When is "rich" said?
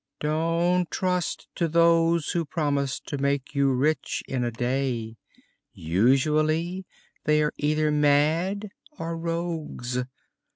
3.71-4.23